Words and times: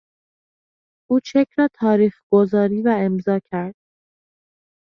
او 1.09 1.19
چک 1.19 1.47
را 1.57 1.67
تاریخگذاری 1.73 2.81
و 2.81 2.95
امضا 2.99 3.39
کرد. 3.51 3.75